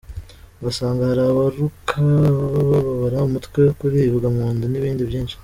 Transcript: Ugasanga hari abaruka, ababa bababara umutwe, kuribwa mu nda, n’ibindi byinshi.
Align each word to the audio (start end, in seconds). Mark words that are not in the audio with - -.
Ugasanga 0.59 1.09
hari 1.09 1.21
abaruka, 1.25 1.93
ababa 2.29 2.69
bababara 2.71 3.25
umutwe, 3.27 3.61
kuribwa 3.77 4.27
mu 4.35 4.45
nda, 4.55 4.65
n’ibindi 4.69 5.09
byinshi. 5.09 5.35